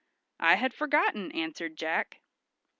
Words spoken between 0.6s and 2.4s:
forgotten," answered Jack.